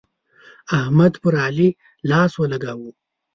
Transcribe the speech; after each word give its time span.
احمد 0.79 1.13
پر 1.21 1.33
علي 1.45 1.69
لاس 2.09 2.31
ولګاوو. 2.37 2.89